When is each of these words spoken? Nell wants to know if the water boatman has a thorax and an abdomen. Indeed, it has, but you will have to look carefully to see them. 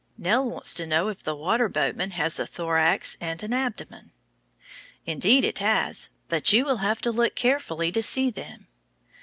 Nell 0.17 0.49
wants 0.49 0.73
to 0.73 0.87
know 0.87 1.09
if 1.09 1.21
the 1.21 1.35
water 1.35 1.69
boatman 1.69 2.09
has 2.09 2.39
a 2.39 2.47
thorax 2.47 3.19
and 3.21 3.43
an 3.43 3.53
abdomen. 3.53 4.13
Indeed, 5.05 5.43
it 5.43 5.59
has, 5.59 6.09
but 6.27 6.51
you 6.51 6.65
will 6.65 6.77
have 6.77 7.01
to 7.03 7.11
look 7.11 7.35
carefully 7.35 7.91
to 7.91 8.01
see 8.01 8.31
them. 8.31 8.65